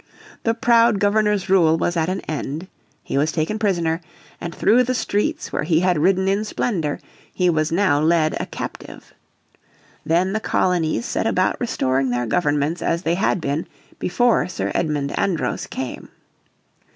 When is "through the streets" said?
4.55-5.53